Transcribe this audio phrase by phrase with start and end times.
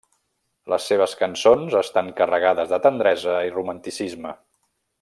[0.73, 4.35] Les seves cançons estan carregades de tendresa i romanticisme.